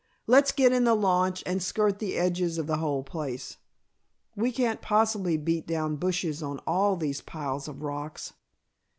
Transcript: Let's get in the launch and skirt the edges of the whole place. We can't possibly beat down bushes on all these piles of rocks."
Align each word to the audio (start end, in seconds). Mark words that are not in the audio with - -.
Let's 0.25 0.51
get 0.51 0.71
in 0.71 0.83
the 0.85 0.95
launch 0.95 1.43
and 1.45 1.61
skirt 1.61 1.99
the 1.99 2.15
edges 2.17 2.57
of 2.57 2.65
the 2.65 2.77
whole 2.77 3.03
place. 3.03 3.57
We 4.35 4.51
can't 4.51 4.81
possibly 4.81 5.37
beat 5.37 5.67
down 5.67 5.97
bushes 5.97 6.41
on 6.41 6.57
all 6.65 6.95
these 6.95 7.21
piles 7.21 7.67
of 7.67 7.83
rocks." 7.83 8.33